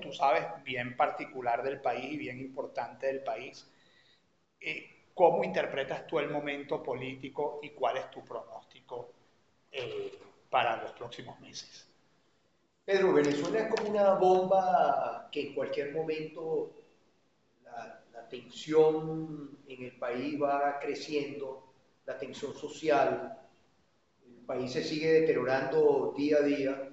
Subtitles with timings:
[0.00, 3.66] tú sabes, bien particular del país y bien importante del país.
[4.60, 9.10] Eh, ¿Cómo interpretas tú el momento político y cuál es tu pronóstico
[9.72, 10.18] eh,
[10.48, 11.86] para los próximos meses?
[12.84, 16.70] Pedro, Venezuela es como una bomba que en cualquier momento
[18.18, 21.72] la tensión en el país va creciendo,
[22.06, 23.38] la tensión social,
[24.26, 26.87] el país se sigue deteriorando día a día.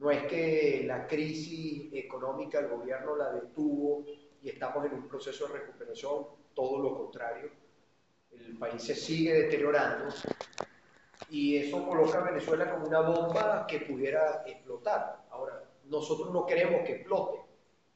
[0.00, 4.06] No es que la crisis económica el gobierno la detuvo
[4.42, 7.50] y estamos en un proceso de recuperación, todo lo contrario.
[8.30, 10.06] El país se sigue deteriorando
[11.28, 15.26] y eso coloca a Venezuela como una bomba que pudiera explotar.
[15.28, 17.40] Ahora, nosotros no queremos que explote.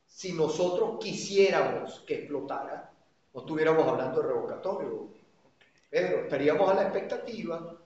[0.04, 2.92] Si nosotros quisiéramos que explotara,
[3.32, 5.08] no estuviéramos hablando de revocatorio,
[5.88, 7.78] Pedro, estaríamos a la expectativa,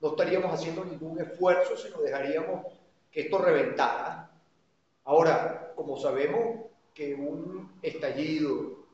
[0.00, 2.66] no estaríamos haciendo ningún esfuerzo, sino dejaríamos
[3.14, 4.28] que esto reventara.
[5.04, 8.84] Ahora, como sabemos que un estallido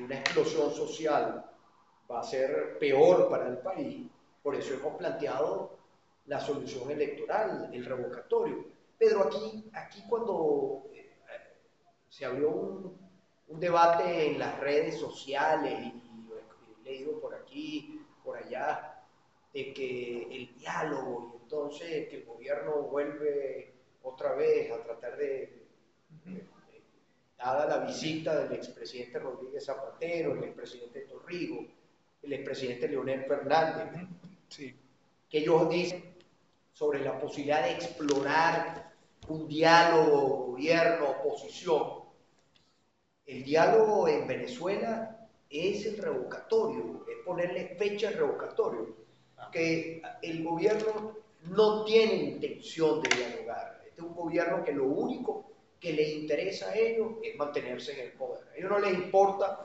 [0.00, 1.44] una explosión social
[2.10, 4.06] va a ser peor para el país,
[4.42, 5.78] por eso hemos planteado
[6.26, 8.66] la solución electoral, el revocatorio.
[8.98, 11.16] Pedro, aquí, aquí cuando eh,
[12.08, 12.98] se abrió un,
[13.46, 16.04] un, debate en las redes sociales y,
[16.80, 19.04] he leído por aquí, por allá,
[19.52, 25.64] de que el diálogo y entonces que el gobierno vuelve otra vez a tratar de
[27.38, 31.64] dada la visita del expresidente Rodríguez Zapatero, el expresidente Torrigo,
[32.22, 34.06] el expresidente Leonel Fernández,
[34.50, 36.16] que ellos dicen
[36.74, 38.92] sobre la posibilidad de explorar
[39.28, 42.02] un diálogo gobierno-oposición.
[43.24, 48.94] El diálogo en Venezuela es el revocatorio, es ponerle fecha al revocatorio,
[49.38, 49.50] ah.
[49.50, 53.82] que el gobierno no tiene intención de dialogar.
[53.86, 55.50] Este es un gobierno que lo único
[55.80, 58.48] que le interesa a ellos es mantenerse en el poder.
[58.48, 59.64] A ellos no les importa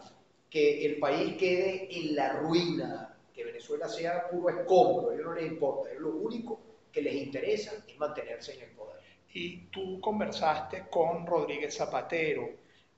[0.50, 5.34] que el país quede en la ruina, que Venezuela sea puro escombro, a ellos no
[5.34, 6.60] les importa, lo único
[6.92, 9.02] que les interesa es mantenerse en el poder.
[9.34, 12.48] Y tú conversaste con Rodríguez Zapatero,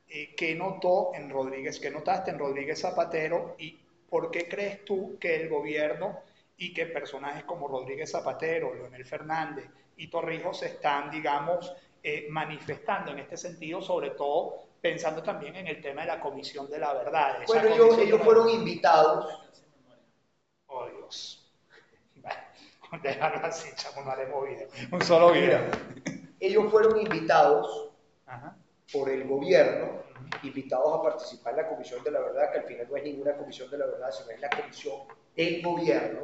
[0.10, 5.18] eh, ¿qué notó en Rodríguez, qué notaste en Rodríguez Zapatero y por qué crees tú
[5.18, 6.24] que el gobierno
[6.58, 13.20] y que personajes como Rodríguez Zapatero, Leonel Fernández y Torrijos están, digamos, eh, manifestando en
[13.20, 17.40] este sentido, sobre todo pensando también en el tema de la Comisión de la Verdad.
[17.48, 19.50] Bueno, ellos, ellos fueron invitados.
[20.68, 21.52] Oh, Dios.
[23.02, 24.68] Déjalo así, chamo, no haremos video.
[24.92, 25.62] Un solo video.
[26.40, 27.90] ellos fueron invitados
[28.94, 30.04] por el gobierno,
[30.44, 33.36] invitados a participar en la Comisión de la Verdad, que al final no es ninguna
[33.36, 35.00] Comisión de la Verdad, sino es la Comisión
[35.36, 36.22] del Gobierno,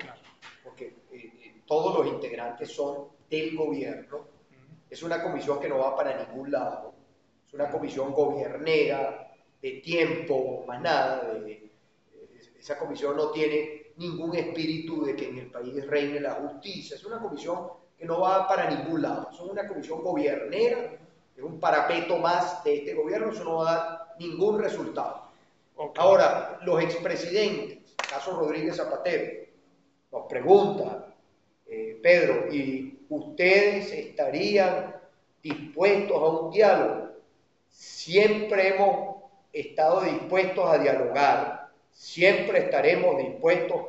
[0.63, 4.27] porque eh, eh, todos los integrantes son del gobierno.
[4.89, 6.93] Es una comisión que no va para ningún lado,
[7.47, 11.37] es una comisión gobiernera, de tiempo, más nada,
[12.59, 17.05] esa comisión no tiene ningún espíritu de que en el país reine la justicia, es
[17.05, 17.67] una comisión
[17.97, 20.97] que no va para ningún lado, es una comisión gobiernera,
[21.35, 25.29] es un parapeto más de este gobierno, eso no va a dar ningún resultado.
[25.95, 29.47] Ahora, los expresidentes, caso Rodríguez Zapatero,
[30.11, 31.05] nos preguntan,
[31.67, 35.01] eh, Pedro, ¿y ustedes estarían
[35.41, 37.11] dispuestos a un diálogo.
[37.69, 43.81] Siempre hemos estado dispuestos a dialogar, siempre estaremos dispuestos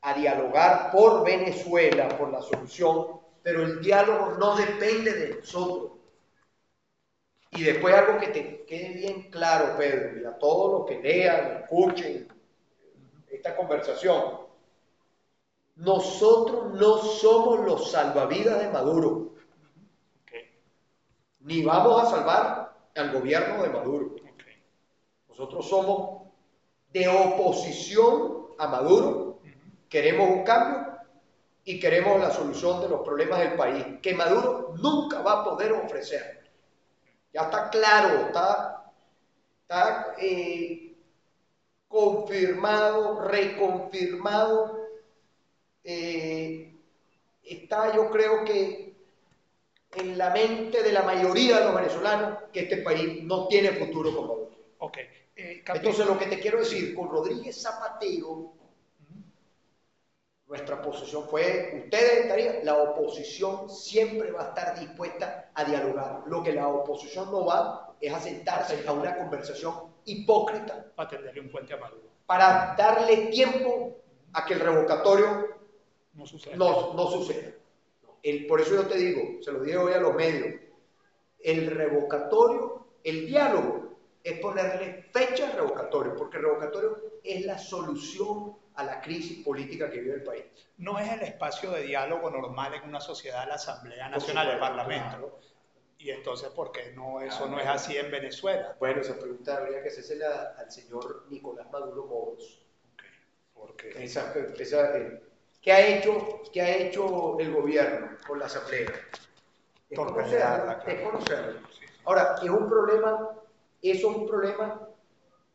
[0.00, 5.92] a dialogar por Venezuela, por la solución, pero el diálogo no depende de nosotros.
[7.52, 11.62] Y después algo que te quede bien claro, Pedro, y a todos los que lean,
[11.62, 12.28] escuchen
[13.30, 14.45] esta conversación,
[15.76, 19.34] nosotros no somos los salvavidas de Maduro.
[21.40, 24.16] Ni vamos a salvar al gobierno de Maduro.
[25.28, 26.22] Nosotros somos
[26.92, 29.40] de oposición a Maduro.
[29.88, 30.96] Queremos un cambio
[31.62, 35.72] y queremos la solución de los problemas del país, que Maduro nunca va a poder
[35.72, 36.50] ofrecer.
[37.34, 38.92] Ya está claro, está,
[39.62, 40.96] está eh,
[41.86, 44.85] confirmado, reconfirmado
[45.86, 46.74] eh,
[47.44, 48.96] está yo creo que
[49.94, 54.14] en la mente de la mayoría de los venezolanos que este país no tiene futuro
[54.14, 54.50] con Maduro.
[54.78, 55.04] Okay.
[55.36, 58.52] Eh, Entonces lo que te quiero decir, con Rodríguez Zapatero,
[60.48, 66.22] nuestra posición fue, ustedes estarían, la oposición siempre va a estar dispuesta a dialogar.
[66.26, 69.74] Lo que la oposición no va es a sentarse a una conversación
[70.04, 70.84] hipócrita.
[70.94, 72.08] Para tenderle un puente a Maduro.
[72.26, 73.96] Para darle tiempo
[74.32, 75.55] a que el revocatorio
[76.16, 76.56] no sucede.
[76.56, 77.58] No, sucede.
[78.22, 80.60] El, por eso yo te digo, se lo dije hoy a los medios,
[81.38, 88.56] el revocatorio, el diálogo, es ponerle fecha al revocatorio, porque el revocatorio es la solución
[88.74, 90.44] a la crisis política que vive el país.
[90.78, 95.38] No es el espacio de diálogo normal en una sociedad la Asamblea Nacional, el Parlamento.
[95.98, 98.76] Y entonces, ¿por qué no, eso no es así en Venezuela?
[98.78, 102.62] Bueno, esa pregunta habría que hacérsela al señor Nicolás Maduro Moros.
[103.54, 105.22] Porque esa, esa, eh,
[105.66, 108.92] ¿qué, ha hecho, ¿Qué ha hecho el gobierno con la Asamblea?
[109.90, 110.76] Es conocerlo.
[110.86, 111.60] Es conocerlo.
[112.04, 113.30] Ahora, ¿es un problema,
[113.82, 114.88] eso es un problema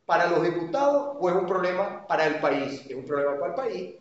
[0.05, 2.85] para los diputados o es un problema para el país?
[2.87, 3.95] Es un problema para el país,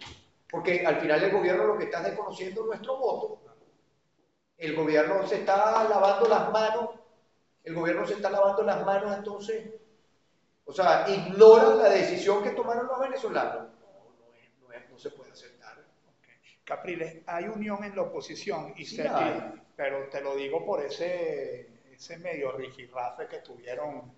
[0.51, 3.41] porque al final el gobierno lo que está desconociendo es nuestro voto
[4.61, 6.91] el gobierno se está lavando las manos,
[7.65, 9.73] el gobierno se está lavando las manos entonces,
[10.67, 13.69] o sea, ignora la decisión que tomaron los venezolanos.
[13.81, 15.60] No, no, no, se puede aceptar.
[16.71, 18.85] Capriles, hay unión en la oposición, y
[19.75, 24.13] pero te lo digo por ese, ese medio rifirrafe que tuvieron.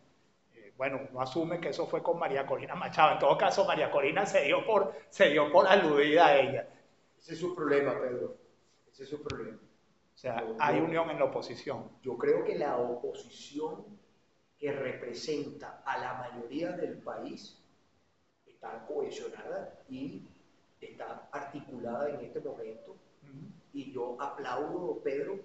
[0.55, 3.13] Eh, bueno, uno asume que eso fue con María Corina Machado.
[3.13, 6.69] En todo caso, María Corina se dio por, se dio por aludida a ella.
[7.19, 8.37] Ese es su problema, Pedro.
[8.93, 9.57] Ese es su problema.
[10.15, 11.91] O sea, hay unión en la oposición.
[12.03, 13.87] Yo creo que la oposición
[14.59, 17.59] que representa a la mayoría del país
[18.45, 20.29] está cohesionada y
[20.87, 22.97] está articulada en este momento.
[23.73, 25.39] Y yo aplaudo, Pedro,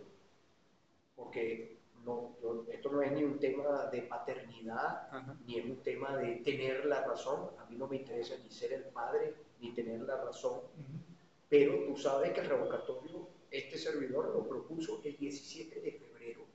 [1.16, 2.36] porque no,
[2.72, 5.10] esto no es ni un tema de paternidad,
[5.46, 7.50] ni es un tema de tener la razón.
[7.60, 10.62] A mí no me interesa ni ser el padre, ni tener la razón.
[11.50, 16.46] Pero tú sabes que el revocatorio este servidor lo propuso el 17 de febrero.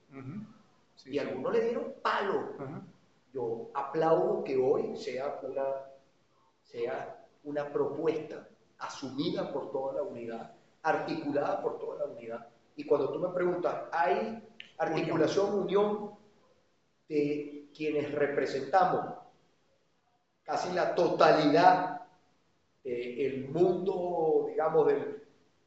[1.06, 2.54] y algunos le dieron palo.
[3.32, 5.64] Yo aplaudo que hoy sea una,
[6.62, 8.46] sea una propuesta
[8.82, 10.52] asumida por toda la unidad,
[10.82, 12.46] articulada por toda la unidad.
[12.76, 14.42] Y cuando tú me preguntas, ¿hay
[14.78, 16.10] articulación, unión
[17.08, 19.14] de quienes representamos
[20.42, 22.02] casi la totalidad
[22.82, 25.22] del mundo, digamos, del,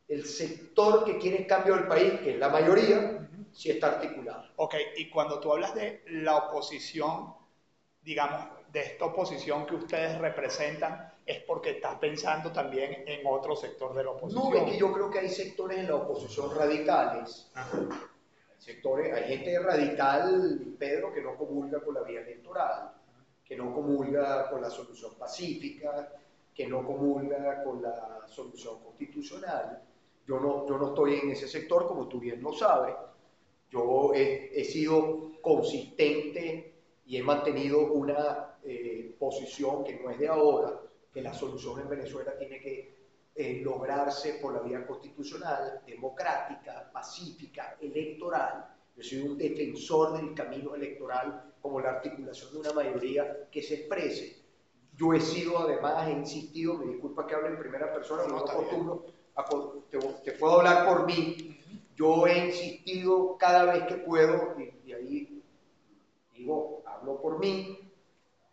[0.07, 4.49] el sector que quiere cambio del país, que es la mayoría, sí está articulado.
[4.57, 7.33] Ok, y cuando tú hablas de la oposición,
[8.01, 13.93] digamos, de esta oposición que ustedes representan, es porque estás pensando también en otro sector
[13.95, 14.49] de la oposición.
[14.49, 17.51] No, es que yo creo que hay sectores en la oposición radicales.
[17.55, 17.65] Hay
[18.57, 22.91] sectores, hay gente radical, Pedro, que no comulga con la vía electoral,
[23.43, 26.13] que no comulga con la solución pacífica,
[26.53, 29.81] que no comulga con la solución constitucional
[30.27, 32.95] yo no, yo no estoy en ese sector, como tú bien lo sabes.
[33.69, 36.73] Yo he, sido consistente
[37.05, 40.81] y he mantenido una eh, posición que no es de ahora,
[41.15, 42.93] que la solución en Venezuela tiene que
[43.33, 48.75] eh, lograrse por la vía constitucional, democrática, pacífica, electoral.
[48.97, 53.75] Yo soy un defensor del camino electoral como la articulación de una mayoría que se
[53.75, 54.43] exprese.
[54.93, 59.05] Yo he sido, además, he insistido, me disculpa que hable en primera persona, no, acostumbro,
[60.21, 61.57] te, puedo hablar por mí,
[61.95, 64.53] yo he insistido cada vez que puedo,
[64.85, 65.41] y, ahí
[66.33, 67.84] digo, hablo por mí,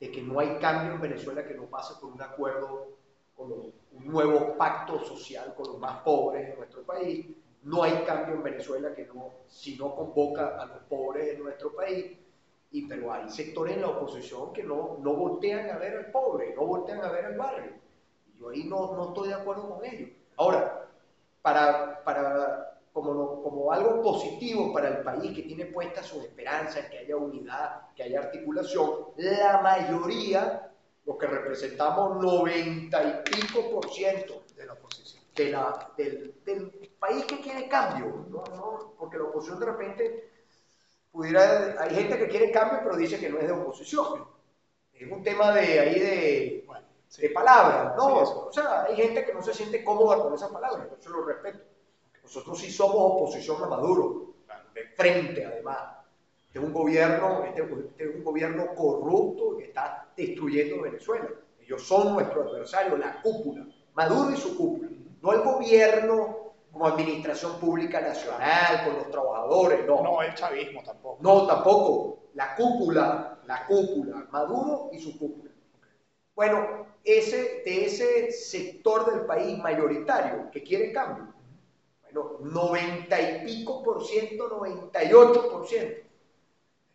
[0.02, 2.88] de que no hay cambio en Venezuela que no pase por un acuerdo,
[3.36, 3.72] con un
[4.04, 7.24] nuevo pacto social con los más pobres de nuestro país.
[7.62, 11.72] No hay cambio en Venezuela que no, si no convoca a los pobres de nuestro
[11.72, 12.18] país.
[12.72, 16.52] Y, pero hay sectores en la oposición que no, no voltean a ver al pobre,
[16.52, 17.70] no voltean a ver al barrio.
[18.40, 20.10] Yo ahí no, no estoy de acuerdo con ellos.
[20.36, 20.88] Ahora,
[21.42, 26.90] para, para como, como, algo positivo para el país que tiene puesta su esperanza en
[26.90, 30.70] que haya unidad, que haya articulación, la mayoría,
[31.04, 36.70] los que representamos 90 y pico por ciento de la oposición, de la, del, del,
[36.98, 38.44] país que quiere cambio, ¿no?
[38.54, 38.94] ¿no?
[38.96, 40.30] porque la oposición de repente
[41.10, 44.24] pudiera, hay gente que quiere cambio pero dice que no es de oposición,
[44.92, 46.66] es un tema de ahí de
[47.20, 48.46] de palabras, ¿no?
[48.46, 51.71] o sea, hay gente que no se siente cómoda con esas palabras, yo lo respeto.
[52.22, 54.34] Nosotros sí somos oposición a Maduro,
[54.74, 55.78] de frente además.
[56.46, 61.28] Este es un gobierno, este, este, es un gobierno corrupto que está destruyendo Venezuela.
[61.60, 64.88] Ellos son nuestro adversario, la cúpula, Maduro y su cúpula,
[65.20, 70.02] no el gobierno como administración pública nacional, con los trabajadores, no.
[70.02, 71.18] No, el chavismo tampoco.
[71.22, 72.18] No, tampoco.
[72.34, 75.50] La cúpula, la cúpula, Maduro y su cúpula.
[76.34, 81.28] Bueno, ese, de ese sector del país mayoritario que quiere cambio,
[82.12, 86.02] bueno, 90 y pico por ciento, 98 por ciento,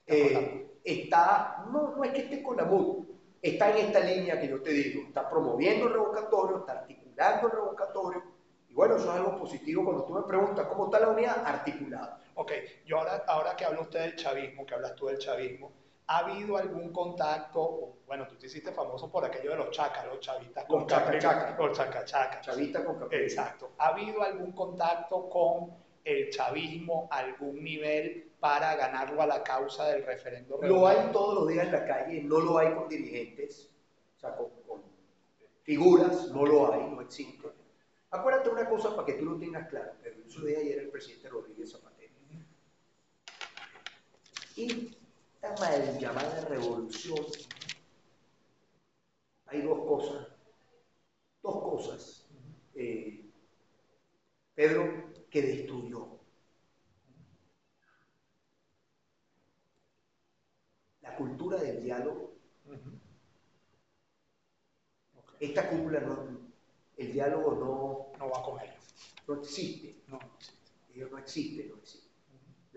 [0.06, 3.06] eh, está, no, no es que esté con la MUD,
[3.42, 7.54] está en esta línea que yo te digo, está promoviendo el revocatorio, está articulando el
[7.54, 8.24] revocatorio,
[8.70, 12.22] y Bueno, eso es algo positivo cuando tú me preguntas cómo está la unidad articulada.
[12.36, 12.52] Ok,
[12.86, 15.72] yo ahora, ahora que habla usted del chavismo, que hablas tú del chavismo,
[16.08, 17.98] ¿ha habido algún contacto?
[18.06, 21.56] Bueno, tú te hiciste famoso por aquello de los chacas, los chavistas con los chaca,
[21.58, 23.24] Los chaca Chavistas con capricho.
[23.24, 23.72] Exacto.
[23.78, 29.90] ¿Ha habido algún contacto con el chavismo a algún nivel para ganarlo a la causa
[29.90, 30.60] del referendo?
[30.62, 33.70] Lo hay todos los días en la calle, no lo hay con dirigentes,
[34.16, 34.84] o sea, con, con
[35.64, 37.50] figuras, no lo hay, no existe.
[38.10, 41.28] Acuérdate una cosa para que tú lo tengas claro, pero eso dije ayer el presidente
[41.28, 42.14] Rodríguez Zapatero.
[44.56, 44.97] Y
[45.42, 47.26] esta mal llamada revolución,
[49.46, 50.28] hay dos cosas,
[51.44, 52.28] dos cosas,
[52.74, 53.24] eh,
[54.56, 56.20] Pedro, que destruyó.
[61.02, 62.34] La cultura del diálogo.
[65.40, 66.52] Esta cúpula no,
[66.98, 68.76] el diálogo no, no va con ellos.
[69.28, 70.02] No existe.
[70.08, 71.10] No, no existe.
[71.12, 72.07] no existe, no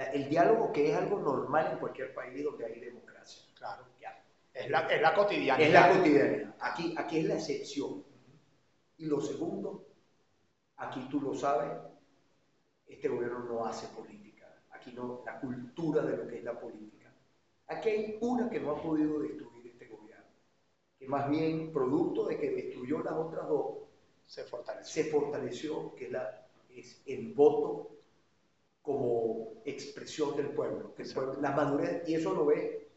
[0.04, 3.42] el diálogo que es algo normal en cualquier país donde hay democracia.
[3.56, 4.22] Claro, ya.
[4.52, 5.66] Es la, es la cotidianidad.
[5.66, 6.54] Es la cotidianidad.
[6.60, 8.04] Aquí, aquí es la excepción.
[8.98, 9.86] Y lo segundo,
[10.76, 11.70] aquí tú lo sabes,
[12.86, 14.46] este gobierno no hace política.
[14.70, 17.12] Aquí no, la cultura de lo que es la política.
[17.66, 20.24] Aquí hay una que no ha podido destruir este gobierno,
[20.98, 23.76] que más bien producto de que destruyó las otras dos,
[24.26, 27.99] se fortaleció, se fortaleció que la, es el voto
[28.90, 31.04] como expresión del pueblo, que
[31.40, 32.88] la madurez, y eso lo ve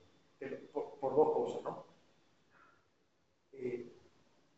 [0.72, 1.86] por, dos cosas, ¿no?
[3.54, 3.94] Eh,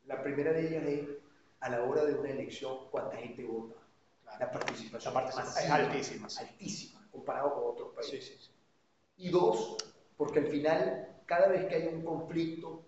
[0.05, 1.09] la primera de ellas es
[1.59, 3.75] a la hora de una elección, cuánta gente vota.
[4.39, 6.27] La participación es altísima.
[6.39, 8.51] Altísima, comparado con otros países.
[9.17, 9.75] Y dos,
[10.15, 12.81] porque al final, cada vez que hay un conflicto,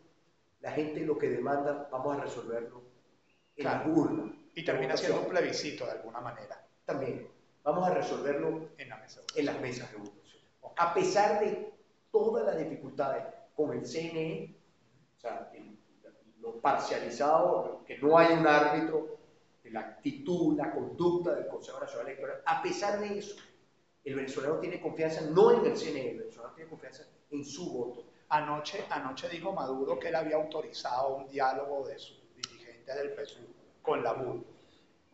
[0.61, 2.81] la gente lo que demanda, vamos a resolverlo
[3.57, 4.33] en la urna.
[4.55, 6.65] Y termina siendo un plebiscito de alguna manera.
[6.85, 7.36] También.
[7.67, 10.41] Vamos a resolverlo en, la mesa en las mesas de votación.
[10.77, 11.73] A pesar de
[12.09, 14.55] todas las dificultades con el CNE,
[15.17, 15.51] o sea,
[16.39, 19.17] lo parcializado, que no hay un árbitro,
[19.65, 23.35] la actitud, la conducta del Consejo Nacional Electoral, a pesar de eso,
[24.05, 28.05] el venezolano tiene confianza no en el CNE, el venezolano tiene confianza en su voto.
[28.29, 33.81] Anoche, anoche dijo Maduro que él había autorizado un diálogo de sus dirigentes del PSUV
[33.81, 34.56] con la MUD.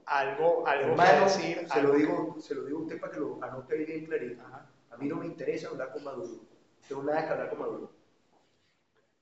[0.06, 1.68] Algo, algo que decir.
[1.70, 4.44] Se, Lo digo, se lo digo a usted para que lo anote bien clarito.
[4.92, 6.28] A mí no me interesa hablar con Maduro.
[6.28, 7.92] No tengo nada que hablar con Maduro.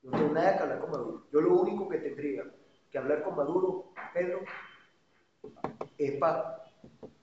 [0.04, 1.24] No tengo nada que hablar con Maduro.
[1.32, 2.44] Yo lo único que tendría
[2.90, 4.42] que hablar con Maduro, Pedro,
[5.98, 6.64] es para.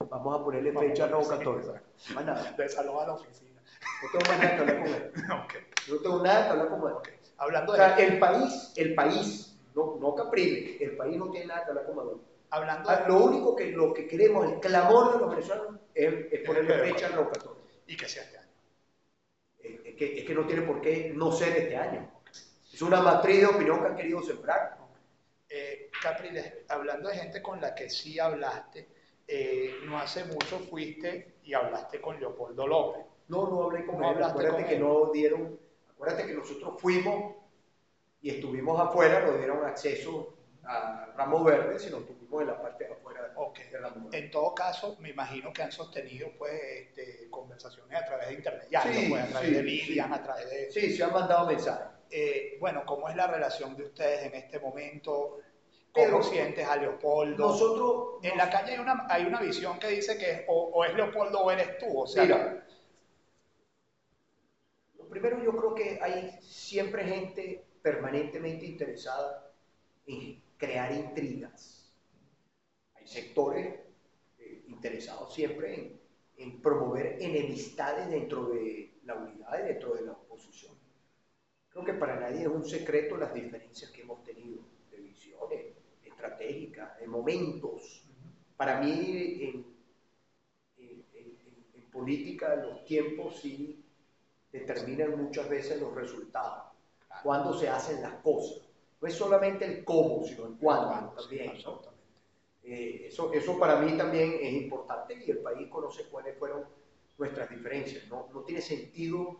[0.09, 1.83] Vamos a ponerle fecha revocatoria.
[2.15, 2.51] Más nada.
[2.53, 3.61] De salud a la oficina.
[4.01, 5.11] No tengo más nada que hablar con él.
[5.45, 5.61] okay.
[5.87, 6.95] No tengo nada que hablar con él.
[7.37, 7.79] Hablando de.
[7.79, 11.69] O sea, el país, el país, no, no Caprile, el país no tiene nada que
[11.69, 12.21] hablar con Maduro.
[12.51, 16.79] Hablando ah, Lo único que, lo que queremos, el clamor de los venezolanos, es, ponerle
[16.79, 17.63] fecha revocatoria.
[17.87, 18.49] Y que sea este año.
[19.59, 22.09] Es que, es que no tiene por qué no ser este año.
[22.73, 24.77] Es una matriz de opinión que han querido sembrar.
[25.49, 28.87] Eh, Capriles, hablando de gente con la que sí hablaste,
[29.27, 33.05] eh, no hace mucho fuiste y hablaste con Leopoldo López.
[33.27, 34.23] No, no hablé con él.
[34.23, 35.59] Acuérdate que no dieron,
[35.91, 37.35] acuérdate que nosotros fuimos
[38.21, 42.93] y estuvimos afuera, nos dieron acceso a Ramos Verde, sino estuvimos en la parte de
[42.93, 48.05] afuera de Ramos En todo caso, me imagino que han sostenido pues este, conversaciones a
[48.05, 50.71] través de internet, ya, sí, pues, a través de Vivian, a través de...
[50.71, 51.87] Sí, se han mandado mensajes.
[52.11, 55.39] Eh, bueno, ¿cómo es la relación de ustedes en este momento?
[55.91, 57.47] ¿Cómo sientes a Leopoldo?
[57.47, 58.23] Nosotros...
[58.23, 61.51] En la calle hay una, hay una visión que dice que o, es Leopoldo o
[61.51, 62.01] eres tú.
[62.01, 62.65] O sea, Mira,
[64.97, 69.51] lo primero yo creo que hay siempre gente permanentemente interesada
[70.05, 71.91] en crear intrigas.
[72.93, 73.79] Hay sectores
[74.37, 75.99] eh, interesados siempre en,
[76.37, 80.75] en promover enemistades dentro de la unidad y dentro de la oposición.
[81.69, 84.61] Creo que para nadie es un secreto las diferencias que hemos tenido
[84.91, 88.05] de visiones estratégicas, de momentos.
[88.55, 89.79] Para mí, en,
[91.91, 93.83] política, los tiempos sí
[94.51, 96.71] determinan muchas veces los resultados,
[97.23, 98.68] cuando se hacen las cosas.
[99.01, 101.53] No es solamente el cómo, sino el cuándo también.
[102.63, 106.65] Eh, eso, eso para mí también es importante y el país conoce cuáles fueron
[107.17, 108.07] nuestras diferencias.
[108.07, 109.37] No, no tiene sentido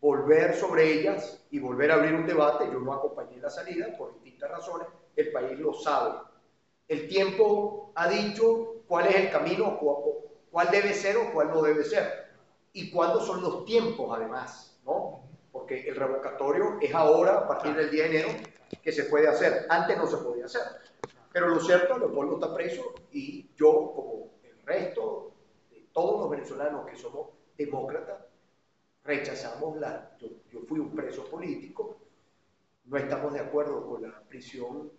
[0.00, 2.66] volver sobre ellas y volver a abrir un debate.
[2.70, 6.18] Yo no acompañé la salida por distintas razones, el país lo sabe.
[6.86, 9.78] El tiempo ha dicho cuál es el camino,
[10.50, 12.28] cuál debe ser o cuál no debe ser.
[12.72, 15.20] Y cuándo son los tiempos, además, ¿no?
[15.52, 18.28] Porque el revocatorio es ahora, a partir del día de enero,
[18.82, 19.66] que se puede hacer.
[19.68, 20.62] Antes no se podía hacer.
[21.32, 25.32] Pero lo cierto, Leopoldo está preso y yo, como el resto
[25.70, 28.24] de todos los venezolanos que somos demócratas,
[29.04, 30.16] rechazamos la...
[30.18, 31.98] Yo, yo fui un preso político,
[32.86, 34.90] no estamos de acuerdo con la prisión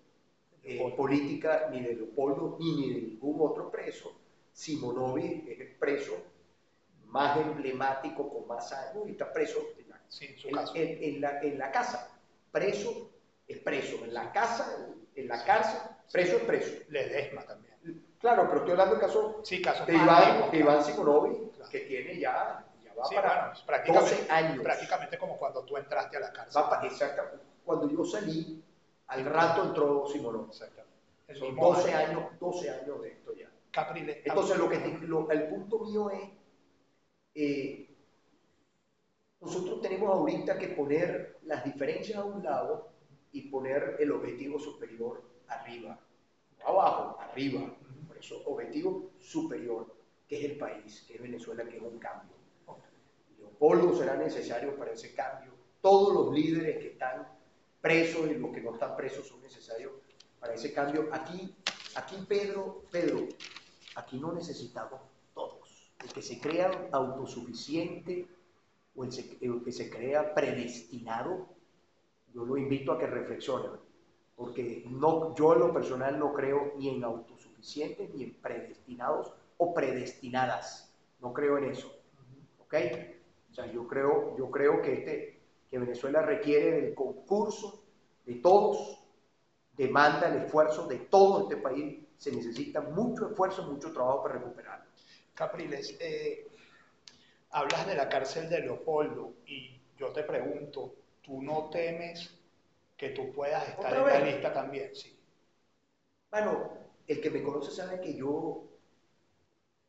[0.64, 4.12] eh, política ni de Leopoldo ni de ningún otro preso.
[4.52, 6.14] Simonovi es el preso
[7.06, 11.42] más emblemático con más años y está preso en la, Sí, en en- en la-
[11.42, 12.20] en la casa.
[12.52, 13.09] Preso
[13.50, 14.04] es preso.
[14.06, 16.72] En la casa, en la cárcel, preso es preso.
[16.90, 17.70] Ledesma también.
[18.20, 20.58] Claro, pero estoy hablando del caso Sí, casos de Iván, de.
[20.58, 21.70] Iván Claro.
[21.72, 24.64] que tiene ya, ya va Sí, para bueno, prácticamente, 12 años.
[24.64, 26.62] prácticamente como cuando tú entraste a la cárcel.
[26.62, 27.32] Va pa- exacta-
[27.66, 28.64] Cuando yo salí,
[29.08, 30.50] al rato entró Simonovi.
[30.50, 30.90] Exactamente.
[31.38, 32.20] Son mismo 12 año.
[32.20, 33.50] años, 12 años de esto ya.
[33.72, 34.18] Capriles.
[34.26, 36.30] Entonces, lo que te- lo- el punto mío es,
[37.36, 37.88] eh,
[39.40, 42.89] nosotros tenemos ahorita que poner las diferencias a un lado
[43.32, 46.00] y poner el objetivo superior arriba.
[46.66, 47.76] Abajo, arriba.
[48.08, 49.96] Por eso, objetivo superior,
[50.28, 52.36] que es el país, que es Venezuela, que es un cambio.
[53.38, 55.52] Leopoldo será necesario para ese cambio.
[55.82, 57.28] Todos los líderes que están
[57.82, 59.94] presos y los que no están presos son necesarios
[60.40, 61.10] para ese cambio.
[61.12, 61.56] Aquí,
[61.96, 63.28] aquí Pedro, Pedro,
[63.96, 65.02] aquí no necesitamos
[65.34, 65.92] todos.
[66.04, 68.28] El que se crea autosuficiente
[68.96, 71.50] o el que se crea predestinado,
[72.40, 73.68] yo lo invito a que reflexione,
[74.36, 79.74] porque no, yo en lo personal no creo ni en autosuficientes ni en predestinados o
[79.74, 80.96] predestinadas.
[81.20, 81.94] No creo en eso.
[82.60, 82.76] ¿Ok?
[83.52, 87.84] O sea, yo creo, yo creo que, este, que Venezuela requiere del concurso
[88.26, 89.04] de todos,
[89.76, 92.06] demanda el esfuerzo de todo este país.
[92.16, 94.86] Se necesita mucho esfuerzo, mucho trabajo para recuperarlo.
[95.34, 96.48] Capriles, eh,
[97.52, 100.94] hablas de la cárcel de Leopoldo y yo te pregunto,
[101.30, 102.36] ¿tú no temes
[102.98, 104.96] que tú puedas estar ¿Otra en la lista también?
[104.96, 105.16] Sí.
[106.32, 106.72] Bueno,
[107.06, 108.64] el que me conoce sabe que yo,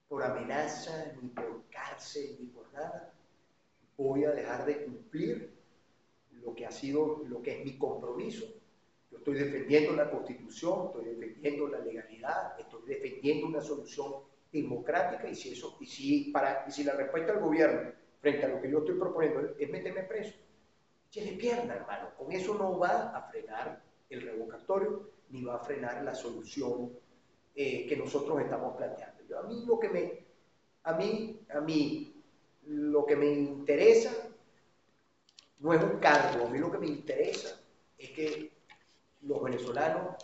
[0.07, 3.15] por amenaza, ni por cárcel, ni por nada,
[3.97, 5.51] voy a dejar de cumplir
[6.45, 8.47] lo que ha sido, lo que es mi compromiso.
[9.11, 14.13] Yo estoy defendiendo la constitución, estoy defendiendo la legalidad, estoy defendiendo una solución
[14.53, 18.49] democrática y si eso, y si, para, y si la respuesta del gobierno frente a
[18.49, 20.35] lo que yo estoy proponiendo es meterme preso,
[21.11, 22.11] échale pierna, hermano.
[22.17, 26.93] Con eso no va a frenar el revocatorio ni va a frenar la solución
[27.55, 29.39] eh, que nosotros estamos planteando.
[29.39, 30.25] A mí lo que me,
[30.85, 32.15] a mí, a mí,
[32.67, 34.11] lo que me interesa
[35.61, 37.61] no es un cargo, a mí lo que me interesa
[37.99, 38.53] es que
[39.23, 40.17] los venezolanos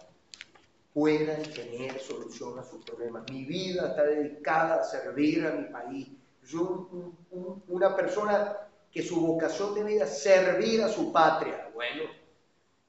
[0.92, 3.24] puedan tener solución a sus problemas.
[3.30, 6.08] Mi vida está dedicada a servir a mi país.
[6.44, 6.88] Yo
[7.30, 8.65] un- una persona
[8.96, 11.70] que su vocación de vida servir a su patria.
[11.74, 12.04] Bueno,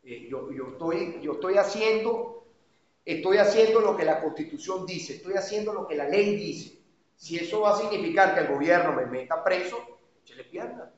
[0.03, 2.47] eh, yo, estoy, haciendo,
[3.03, 6.81] estoy haciendo lo que la Constitución dice, estoy haciendo lo que la ley dice.
[7.17, 10.89] Si eso va a significar que el gobierno me meta preso, échale pierna.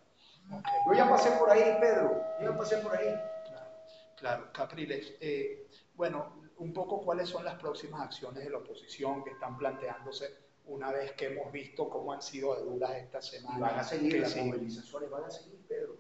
[0.86, 3.08] Yo ya pasé por ahí, Pedro, yo ya pasé por ahí.
[3.48, 3.72] Claro,
[4.16, 4.50] claro.
[4.54, 9.58] Capriles, eh, bueno, un poco cuáles son las próximas acciones de la oposición que están
[9.58, 13.58] planteándose una vez que hemos visto cómo han sido de duras estas semanas.
[13.58, 14.48] Y van a seguir, las siguen.
[14.52, 15.96] movilizaciones van a seguir, Pedro.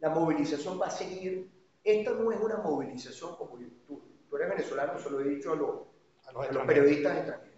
[0.00, 1.50] La movilización va a seguir.
[1.82, 5.52] Esta no es una movilización como yo- tú, tú eres venezolano, se lo he dicho
[5.52, 5.86] a los, A los
[6.26, 6.66] a los extranjeros.
[6.66, 7.54] periodistas extranjeros.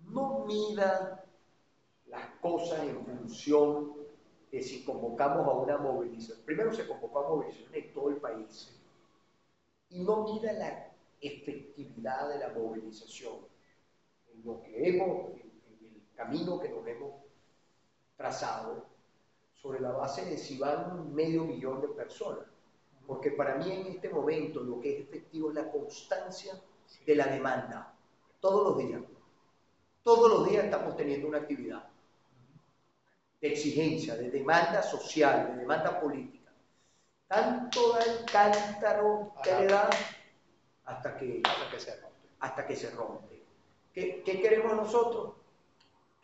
[0.00, 1.24] No mida
[2.06, 3.92] las cosas en función
[4.50, 6.44] de si convocamos a una movilización.
[6.44, 8.72] Primero se convocó a movilización en todo el país.
[9.90, 13.34] Y no mida la efectividad de la movilización.
[14.32, 15.30] En lo que hemos,
[16.16, 17.12] camino que nos hemos
[18.16, 18.86] trazado,
[19.54, 22.46] sobre la base de si van medio millón de personas.
[23.06, 26.60] Porque para mí en este momento lo que es efectivo es la constancia
[27.04, 27.94] de la demanda.
[28.40, 29.02] Todos los días.
[30.02, 31.88] Todos los días estamos teniendo una actividad
[33.40, 36.52] de exigencia, de demanda social, de demanda política.
[37.26, 39.90] Tanto da el cántaro que le da
[40.84, 42.28] hasta que, Hasta que se rompe.
[42.40, 43.42] hasta que se rompe.
[43.92, 45.34] ¿Qué, qué queremos nosotros?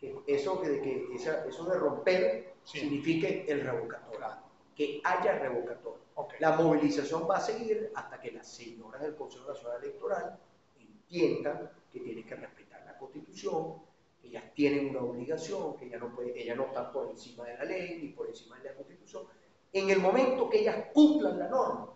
[0.03, 2.79] Que eso, que, que esa- eso de romper Sí.
[2.79, 4.27] signifique el revocatorio,
[4.75, 6.01] que haya revocatorio.
[6.15, 6.33] Ok.
[6.39, 10.37] La movilización va a seguir hasta que las señoras del Consejo Nacional Electoral
[10.77, 13.75] entiendan que tienen que respetar la Constitución,
[14.21, 17.57] que ellas tienen una obligación, que ellas no, puede, ellas no están por encima de
[17.57, 19.23] la ley ni por encima de la Constitución.
[19.71, 21.93] En el momento que ellas cumplan la norma,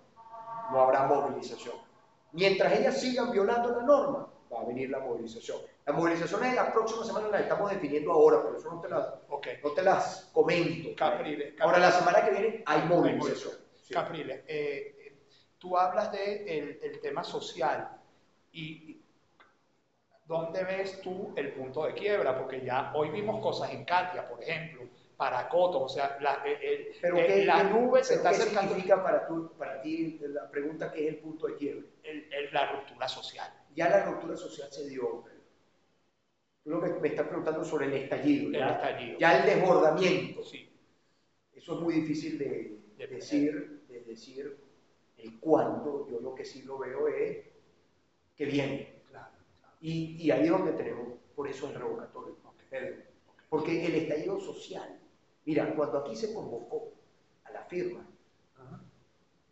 [0.72, 1.76] no habrá movilización.
[2.34, 5.58] Mientras ellas sigan violando la norma, va a venir la movilización.
[5.88, 9.08] Las movilizaciones de las próximas semanas las estamos definiendo ahora, por eso no te las,
[9.30, 9.48] Ok.
[9.64, 10.90] no te las comento.
[10.98, 11.54] Capriles.
[11.62, 13.54] Ahora, la semana que viene hay movilización.
[13.82, 13.94] Sí.
[13.94, 15.16] Capriles, eh,
[15.58, 17.88] tú hablas del de el- el tema social
[18.52, 19.02] y
[20.26, 22.38] ¿dónde ves tú el punto de quiebra?
[22.38, 26.44] Porque ya hoy vimos cosas en Katia, por ejemplo, para Coto, o sea, la,
[27.02, 31.08] pero el, la nube se está ¿qué significa para, tú, para ti la pregunta que
[31.08, 31.88] es el punto de quiebre?
[32.52, 33.50] la ruptura social.
[33.74, 35.02] Ya la ruptura social se dio.
[35.02, 35.37] Tú
[36.68, 38.50] lo que me estás preguntando sobre el estallido.
[38.50, 39.18] El estallido.
[39.20, 40.44] Ya el desbordamiento.
[40.44, 40.70] Sí.
[41.56, 44.58] Eso es muy difícil de, decir, de decir
[45.18, 46.08] el cuándo.
[46.10, 47.38] Yo lo que sí lo veo es
[48.36, 49.02] que viene.
[49.10, 49.32] Claro,
[49.80, 52.36] Y, y, ahí es donde tenemos, por eso el revocatorio.
[53.50, 55.00] Porque el estallido social,
[55.46, 56.92] mira, cuando aquí se convocó
[57.46, 58.06] a la firma,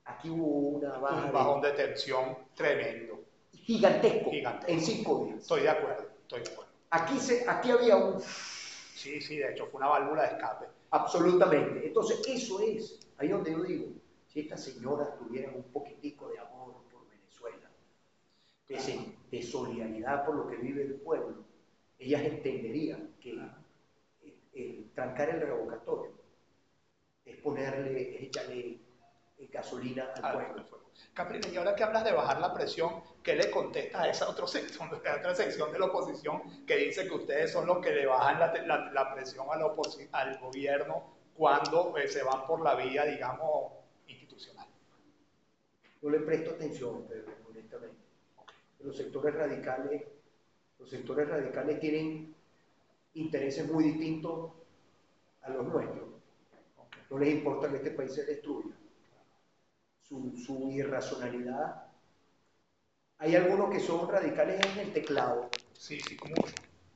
[0.03, 1.27] aquí hubo una baja.
[1.27, 3.23] Un bajón de, tensión tremendo.
[3.53, 4.71] Gigantesco, gigantesco.
[4.71, 5.39] En cinco días.
[5.39, 6.64] Estoy de acuerdo, estoy de acuerdo.
[6.95, 8.21] Aquí, se, aquí había un...
[8.21, 10.65] Sí, sí, de hecho fue una válvula de escape.
[10.91, 11.87] Absolutamente.
[11.87, 13.87] Entonces, eso es, ahí donde yo digo,
[14.27, 17.69] si estas señoras tuvieran un poquitico de amor por Venezuela,
[18.67, 21.43] de, solidaridad por lo que vive el pueblo,
[21.99, 23.39] ellas entenderían que
[24.93, 26.13] trancar el revocatorio
[27.25, 28.79] es ponerle, es echarle
[29.51, 30.65] gasolina al pueblo.
[31.13, 34.47] Caprina, y ahora que hablas de bajar la presión, ¿qué le contestas a esa otra
[34.47, 38.05] sección, a otra sección de la oposición que dice que ustedes son los que le
[38.05, 39.73] bajan la, la, presión a la
[40.11, 43.73] al gobierno cuando eh, se van por la vía, digamos,
[44.07, 44.67] institucional?
[46.01, 47.97] No le presto atención, pero honestamente.
[48.79, 50.03] Los sectores radicales,
[50.77, 52.35] los sectores radicales tienen
[53.15, 54.51] intereses muy distintos
[55.41, 56.09] a los nuestros.
[57.09, 58.75] No les importa que este país se destruya.
[60.07, 61.87] Su, su irracionalidad.
[63.17, 65.49] Hay algunos que son radicales en el teclado.
[65.73, 66.35] Sí, sí, como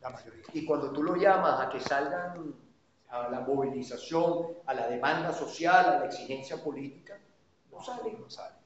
[0.02, 0.44] la mayoría.
[0.54, 2.54] Y cuando tú lo llamas a que salgan
[3.10, 7.18] a la movilización, a la demanda social, a la exigencia política,
[7.72, 8.22] no salen.
[8.22, 8.60] No salen.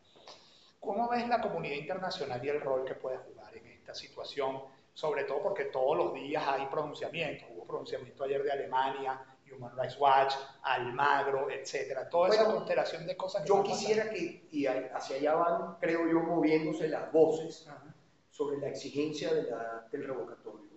[0.79, 4.61] ¿Cómo ves la comunidad internacional y el rol que puede jugar en esta situación?
[4.93, 7.47] Sobre todo porque todos los días hay pronunciamientos.
[7.55, 12.09] Hubo pronunciamiento ayer de Alemania, Human Rights Watch, Almagro, etcétera.
[12.09, 13.43] Toda esa constelación de cosas.
[13.43, 17.67] Que yo quisiera que, y hacia allá van, creo yo, moviéndose las voces
[18.29, 20.71] sobre la exigencia de la, del revocatorio.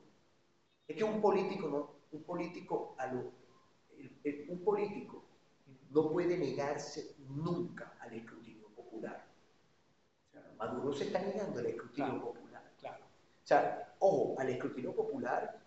[0.86, 1.96] Es que un político, ¿no?
[2.12, 3.32] Un político, a lo,
[4.48, 5.24] un político
[5.90, 9.24] no puede negarse nunca al escrutinio popular.
[10.58, 12.72] Maduro se está negando al escrutinio popular.
[12.78, 13.04] Claro.
[13.04, 15.65] O sea, ojo, al escrutinio popular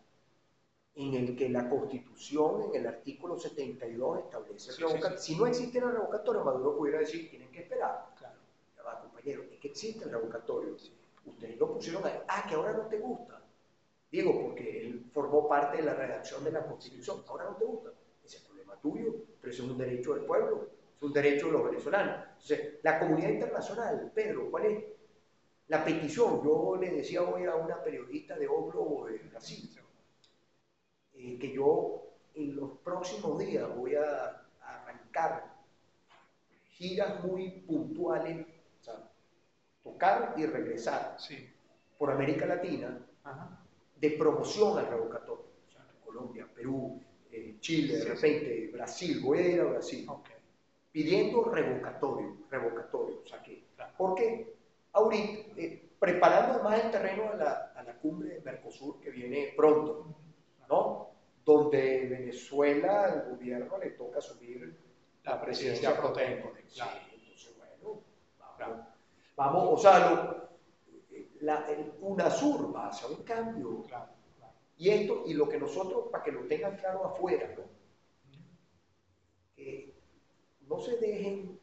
[0.95, 5.91] en el que la Constitución, en el artículo 72, establece el Si no existe el
[5.91, 8.13] revocatorio, Maduro pudiera decir, tienen que esperar.
[8.17, 8.35] Claro.
[8.75, 10.75] Ya va, compañero, es que existe el revocatorio.
[11.25, 12.19] Ustedes lo pusieron ahí.
[12.27, 13.41] Ah, que ahora no te gusta.
[14.11, 17.23] Digo, porque él formó parte de la redacción de la Constitución.
[17.27, 17.91] Ahora no te gusta.
[18.25, 21.45] Ese es el problema tuyo, pero ese es un derecho del pueblo, es un derecho
[21.47, 22.25] de los venezolanos.
[22.33, 24.83] Entonces, la comunidad internacional, Pedro, ¿cuál es
[25.67, 26.43] la petición?
[26.43, 29.69] Yo le decía hoy a una periodista de Oblo de Brasil,
[31.21, 32.01] eh, que yo
[32.33, 35.51] en los próximos días voy a, arrancar
[36.71, 38.45] giras muy puntuales,
[38.79, 39.11] o sea,
[39.83, 41.17] tocar y regresar
[41.97, 43.05] por América Latina
[43.99, 45.45] de promoción al revocatorio.
[45.67, 47.01] O sea, Colombia, Perú,
[47.31, 50.07] eh, Chile, de repente Brasil, voy a ir a Brasil.
[50.91, 53.21] Pidiendo revocatorio, revocatorio.
[53.23, 53.65] O sea, que,
[53.97, 54.55] porque
[54.93, 59.53] ahorita, eh, preparando más el terreno a la, a la cumbre de Mercosur que viene
[59.57, 60.15] pronto,
[60.69, 61.08] ¿no?
[61.49, 64.77] Donde Venezuela, el gobierno le toca asumir
[65.23, 66.63] la presidencia pro tempore.
[66.67, 66.81] Sí,
[67.11, 68.01] entonces, bueno,
[68.59, 68.85] vamos,
[69.35, 70.49] vamos o sea, lo,
[71.41, 73.85] la, el UNASUR va hacia un cambio.
[74.77, 77.63] Y esto, y lo que nosotros, para que lo tengan claro afuera, ¿no?
[79.55, 79.93] que
[80.67, 81.59] no se dejen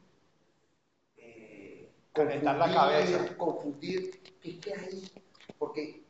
[1.16, 3.37] eh, confundir, la cabeza.
[3.37, 5.11] confundir qué es ahí,
[5.59, 6.05] porque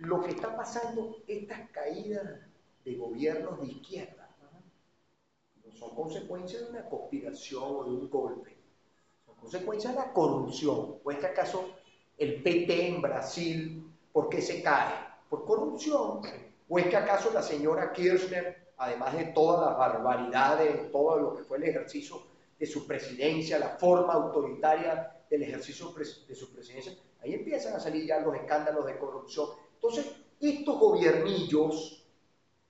[0.00, 2.47] lo que está pasando, estas caídas
[2.88, 4.30] de gobiernos de izquierda,
[5.64, 8.56] no son consecuencia de una conspiración o de un golpe,
[9.26, 10.96] son consecuencia de la corrupción.
[11.04, 11.68] ¿O es que acaso
[12.16, 14.94] el PT en Brasil, por qué se cae?
[15.28, 16.22] Por corrupción.
[16.68, 21.44] ¿O es que acaso la señora Kirchner, además de todas las barbaridades, todo lo que
[21.44, 22.22] fue el ejercicio
[22.58, 28.06] de su presidencia, la forma autoritaria del ejercicio de su presidencia, ahí empiezan a salir
[28.06, 29.48] ya los escándalos de corrupción.
[29.74, 31.97] Entonces, estos gobiernillos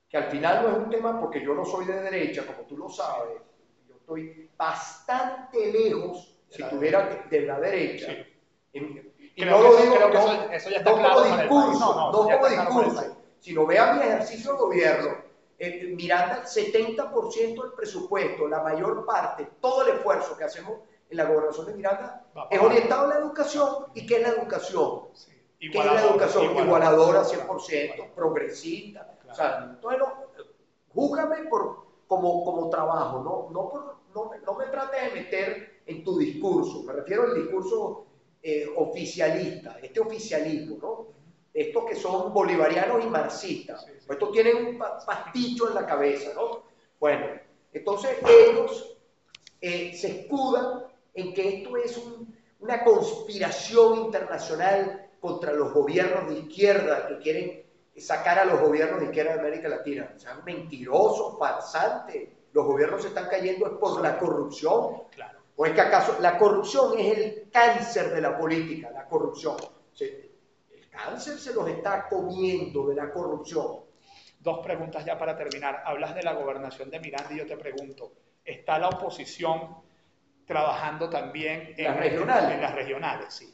[0.09, 2.77] que al final no es un tema porque yo no soy de derecha, como tú
[2.77, 3.42] lo sabes,
[3.88, 8.16] yo estoy bastante lejos, si tuviera de la derecha.
[8.73, 13.16] y no lo digo, creo que eso, ya está no como discurso, no, como discurso,
[13.38, 15.11] sino vea mi ejercicio de gobierno,
[15.59, 21.16] eh, mirando el 70% del presupuesto, la mayor parte, todo el esfuerzo que hacemos en
[21.16, 23.87] la gobernación de Miranda es orientado a la educación.
[23.94, 25.09] ¿Y qué es la educación?
[25.59, 29.17] que es la educación igualadora 100%, progresista.
[29.31, 30.03] O sea, entonces,
[30.95, 36.05] júgame por, como, como trabajo, no, no, por, no, no me trates de meter en
[36.05, 38.07] tu discurso, me refiero al discurso
[38.43, 41.07] eh, oficialista, este oficialismo, ¿no?
[41.53, 46.62] Estos que son bolivarianos y marxistas, estos tienen un pasticho en la cabeza, ¿no?
[47.01, 47.27] Bueno,
[47.73, 48.97] entonces ellos
[49.61, 52.01] eh, se escudan en que esto es
[52.61, 57.64] una conspiración internacional contra los gobiernos de izquierda que quieren
[58.01, 60.13] sacar a los gobiernos de izquierda de América Latina.
[60.15, 62.29] O sea, mentirosos, farsantes.
[62.53, 65.03] Los gobiernos se están cayendo es por la corrupción.
[65.11, 65.39] Claro.
[65.57, 69.57] ¿O es que acaso la corrupción es el cáncer de la política, la corrupción?
[70.01, 73.81] el cáncer se los está comiendo de la corrupción.
[74.39, 75.83] Dos preguntas ya para terminar.
[75.85, 78.13] Hablas de la gobernación de Miranda y yo te pregunto,
[78.45, 79.79] ¿está la oposición
[80.47, 82.55] trabajando también en las regionales?
[82.55, 83.53] En las regionales, sí.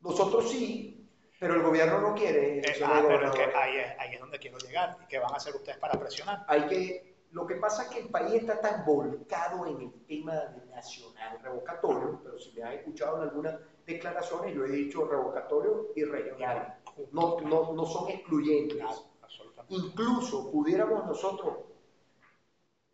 [0.00, 0.95] Nosotros sí,
[1.38, 2.58] pero el gobierno no quiere.
[2.58, 4.96] Eh, ah, pero es que ahí es, ahí es donde quiero llegar.
[5.02, 6.44] ¿Y qué van a hacer ustedes para presionar?
[6.48, 10.54] Hay que lo que pasa es que el país está tan volcado en el tema
[10.70, 16.04] nacional revocatorio, pero si me han escuchado en algunas declaraciones, yo he dicho revocatorio y
[16.04, 16.78] regional.
[17.12, 18.82] No, no, no son excluyentes.
[19.68, 21.58] Incluso pudiéramos nosotros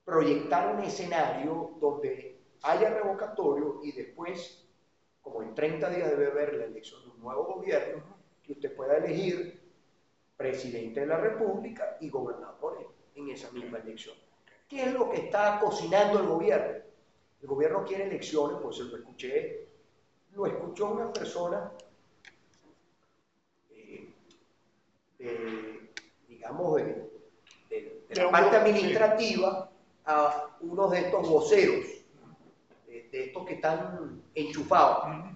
[0.04, 4.66] proyectar un escenario donde haya revocatorio y después,
[5.20, 8.02] como en 30 días debe haber la elección de un nuevo gobierno,
[8.52, 9.60] que usted pueda elegir
[10.36, 14.16] presidente de la República y gobernadores en esa misma elección.
[14.68, 16.82] ¿Qué es lo que está cocinando el gobierno?
[17.40, 19.68] El gobierno quiere elecciones, pues lo escuché,
[20.32, 21.72] lo escuchó una persona,
[25.18, 25.90] eh,
[26.28, 27.10] digamos, de,
[28.10, 29.70] la parte administrativa
[30.04, 31.86] a uno de estos voceros,
[32.86, 35.32] de, estos que están enchufados.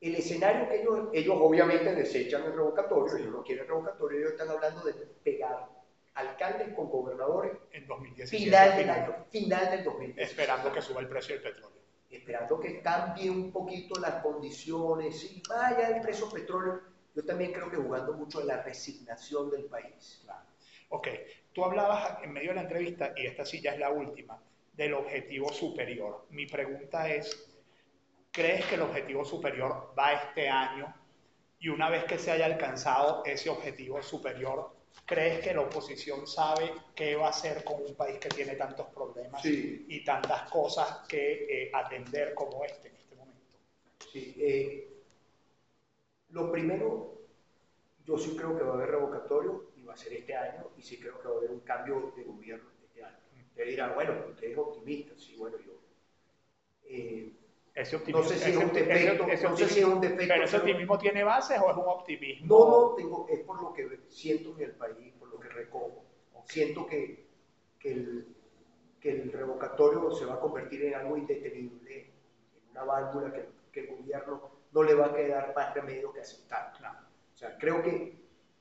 [0.00, 4.50] El escenario que ellos, ellos obviamente desechan el revocatorio, ellos no quieren revocatorio, ellos están
[4.50, 5.68] hablando de pegar
[6.14, 8.44] alcaldes con gobernadores en 2017.
[8.44, 10.22] Final del año, final del 2017.
[10.22, 11.78] Esperando que suba el precio del petróleo.
[12.10, 16.80] Esperando que cambie un poquito las condiciones y vaya el precio del petróleo.
[17.14, 20.20] Yo también creo que jugando mucho en la resignación del país.
[20.24, 20.46] Claro.
[20.90, 21.08] Ok,
[21.52, 24.40] tú hablabas en medio de la entrevista, y esta sí ya es la última,
[24.72, 26.26] del objetivo superior.
[26.30, 27.57] Mi pregunta es,
[28.38, 30.94] ¿crees que el objetivo superior va este año?
[31.58, 36.70] Y una vez que se haya alcanzado ese objetivo superior, ¿Crees que la oposición sabe
[36.94, 41.44] qué va a hacer con un país que tiene tantos problemas y tantas cosas que
[41.44, 43.56] eh, atender como este en este momento?
[44.12, 45.02] Sí, eh,
[46.30, 47.22] lo primero,
[48.04, 50.82] yo sí creo que va a haber revocatorio y va a ser este año y
[50.82, 53.16] sí creo que va a haber un cambio de gobierno este año.
[53.48, 55.72] Usted dirá, bueno, usted es optimista, sí, bueno, yo...
[56.84, 57.32] Eh,
[58.08, 60.26] no sé si es un defecto, no sé si es un defecto.
[60.28, 62.46] ¿Pero ese optimismo tiene bases o es un optimismo?
[62.46, 66.04] No, no, tengo, es por lo que siento en el país, por lo que recojo.
[66.44, 67.26] Siento que,
[67.78, 68.26] que, el,
[69.00, 73.80] que el revocatorio se va a convertir en algo indetenible, en una válvula que, que
[73.80, 76.72] el gobierno no le va a quedar más remedio que aceptar.
[77.34, 78.18] O sea, creo que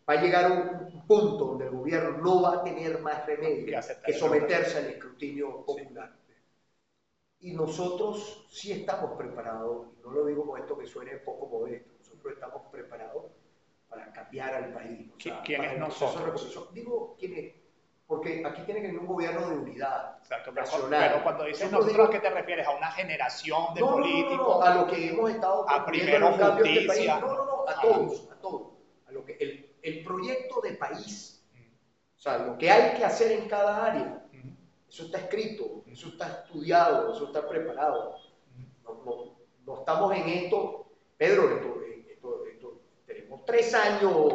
[0.07, 3.65] va a llegar un punto donde el gobierno no va a tener más remedio
[4.05, 6.13] que, someterse al escrutinio popular.
[7.39, 11.93] Y nosotros sí estamos preparados, y no lo digo con esto que suene poco modesto,
[11.99, 13.25] nosotros estamos preparados
[13.87, 15.11] para cambiar al país.
[15.13, 16.73] O ¿Quiénes nosotros?
[16.73, 17.53] Digo quiénes,
[18.07, 21.09] porque aquí tiene que haber un gobierno de unidad Exacto, nacional.
[21.11, 22.65] Pero cuando dices nosotros, ¿a qué te refieres?
[22.67, 24.59] ¿A una generación de políticos?
[24.59, 26.73] No, a lo que hemos estado a primero justicia.
[26.73, 27.07] Este país.
[27.07, 27.81] No, no, no, a ah.
[27.81, 28.67] todos, a todos.
[29.07, 31.45] A lo que, el, el proyecto de país,
[32.17, 34.26] o sea, lo que hay que hacer en cada área
[34.89, 38.15] eso está escrito, eso está estudiado, eso está preparado.
[39.65, 40.85] No, estamos en esto,
[41.17, 41.49] Pedro,
[43.05, 44.33] tenemos tres años,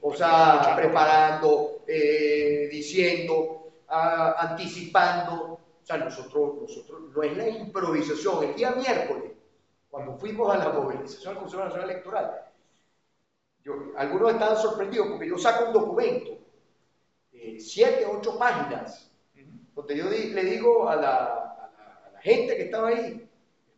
[0.00, 5.60] o sea, preparando, eh, diciendo, anticipando.
[5.82, 8.44] O sea, nosotros, nosotros, no es la improvisación.
[8.44, 9.32] El día miércoles,
[9.90, 12.44] cuando fuimos a la movilización del Consejo Nacional Electoral,
[13.64, 16.38] yo, algunos estaban sorprendidos porque yo saco un documento,
[17.32, 19.09] eh, siete, ocho páginas,
[19.74, 21.46] donde yo le digo a la,
[22.20, 23.28] gente que estaba ahí,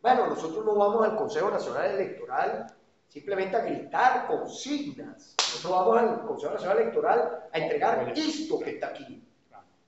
[0.01, 2.67] bueno, nosotros no vamos al Consejo Nacional Electoral
[3.07, 8.87] simplemente a gritar consignas, nosotros vamos al Consejo Nacional Electoral a entregar esto que está
[8.87, 9.23] aquí.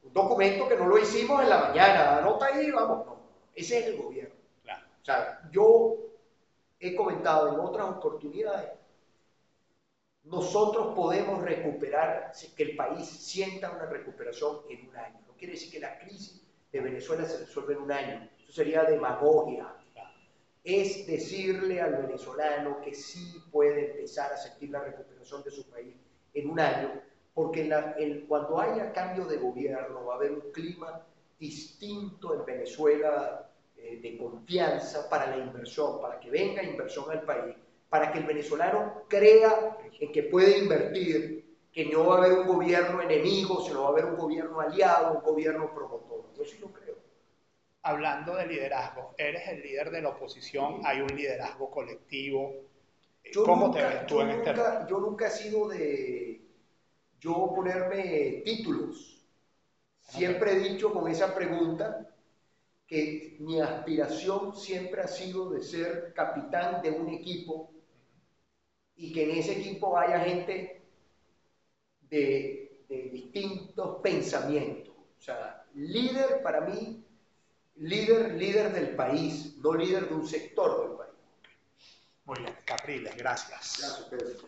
[0.03, 3.17] Un documento que no lo hicimos en la mañana, anota ahí, vamos, no,
[3.53, 4.35] ese es el gobierno.
[5.01, 5.97] O sea, yo
[6.79, 8.71] he comentado en otras oportunidades,
[10.23, 15.79] nosotros podemos recuperar, que el país sienta una recuperación en un año quiere decir que
[15.79, 18.29] la crisis de Venezuela se resuelve en un año.
[18.39, 19.71] Eso sería demagogia.
[20.63, 25.93] es decirle al venezolano que sí puede empezar a sentir la recuperación de su país
[26.33, 26.99] en un año,
[27.35, 27.69] porque
[28.27, 31.05] cuando haya cambio de gobierno va a haber un clima
[31.39, 37.55] distinto en Venezuela eh, de confianza para la inversión, para que venga inversión al país,
[37.87, 41.44] para que el venezolano crea en que puede invertir,
[41.75, 45.17] que no va a haber un gobierno enemigo, sino va a haber un gobierno aliado,
[45.17, 46.33] un gobierno promotor.
[46.33, 46.95] Yo sí lo creo.
[47.81, 52.53] Hablando de liderazgo, eres el líder de la oposición, hay un liderazgo colectivo.
[53.43, 54.87] ¿Cómo te ves tú en este rol?
[54.87, 56.47] Yo nunca he sido de
[57.19, 59.27] yo ponerme títulos.
[59.99, 62.09] Siempre he dicho con esa pregunta
[62.87, 67.69] que mi aspiración siempre ha sido de ser capitán de un equipo
[68.95, 70.74] y que en ese equipo haya gente
[72.09, 74.93] de, distintos pensamientos.
[75.17, 77.03] O sea, líder para mí,
[77.77, 81.13] líder, líder del país, no líder de un sector del país.
[82.25, 84.07] Muy bien, Capriles, gracias.
[84.11, 84.43] Gracias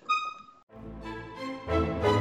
[2.06, 2.17] a.